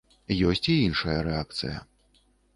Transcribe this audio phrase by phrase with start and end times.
[0.51, 1.77] Ёсць і іншая рэакцыя.